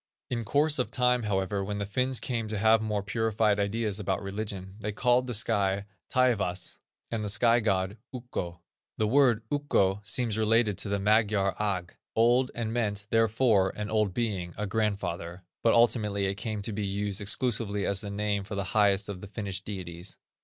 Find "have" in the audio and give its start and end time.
2.57-2.81